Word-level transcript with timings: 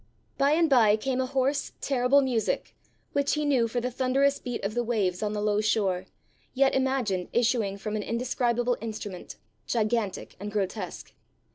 By 0.35 0.53
and 0.53 0.67
by 0.67 0.95
came 0.97 1.21
a 1.21 1.27
hoarse, 1.27 1.73
terrible 1.79 2.21
music, 2.23 2.75
which 3.11 3.35
he 3.35 3.45
knew 3.45 3.67
for 3.67 3.79
the 3.79 3.91
thunderous 3.91 4.39
beat 4.39 4.63
of 4.63 4.73
the 4.73 4.83
waves 4.83 5.21
on 5.21 5.33
the 5.33 5.41
low 5.43 5.61
shore, 5.61 6.07
yet 6.55 6.73
imagined 6.73 7.29
issuing 7.33 7.77
from 7.77 7.95
an 7.95 8.01
indescribable 8.01 8.79
instrument, 8.81 9.35
gigantic 9.67 10.35
and 10.39 10.51
grotesque. 10.51 11.13